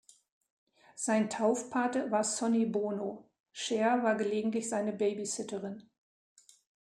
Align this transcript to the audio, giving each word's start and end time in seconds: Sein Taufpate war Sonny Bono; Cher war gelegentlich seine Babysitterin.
Sein 0.95 1.29
Taufpate 1.29 2.09
war 2.09 2.23
Sonny 2.23 2.65
Bono; 2.65 3.29
Cher 3.51 4.01
war 4.01 4.15
gelegentlich 4.15 4.67
seine 4.67 4.93
Babysitterin. 4.93 5.83